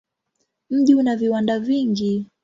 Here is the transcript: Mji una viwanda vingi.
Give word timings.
Mji 0.69 0.95
una 0.95 1.15
viwanda 1.15 1.59
vingi. 1.59 2.25